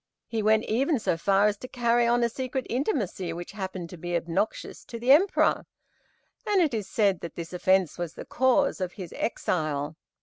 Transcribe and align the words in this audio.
He 0.25 0.41
went 0.41 0.63
even 0.63 0.97
so 0.97 1.15
far 1.15 1.45
as 1.45 1.57
to 1.57 1.67
carry 1.67 2.07
on 2.07 2.23
a 2.23 2.29
secret 2.29 2.65
intimacy, 2.71 3.33
which 3.33 3.51
happened 3.51 3.87
to 3.91 3.97
be 3.97 4.15
obnoxious 4.15 4.83
to 4.85 4.97
the 4.99 5.11
Emperor, 5.11 5.67
and 6.43 6.59
it 6.59 6.73
is 6.73 6.87
said 6.89 7.19
that 7.19 7.35
this 7.35 7.53
offence 7.53 7.99
was 7.99 8.15
the 8.15 8.25
cause 8.25 8.81
of 8.81 8.93
his 8.93 9.13
exile." 9.15 9.95